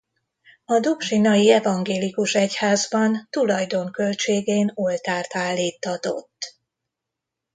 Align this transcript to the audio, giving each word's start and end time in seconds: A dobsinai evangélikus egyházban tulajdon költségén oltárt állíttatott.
A 0.65 0.79
dobsinai 0.79 1.49
evangélikus 1.51 2.35
egyházban 2.35 3.27
tulajdon 3.29 3.91
költségén 3.91 4.71
oltárt 4.73 5.35
állíttatott. 5.35 6.57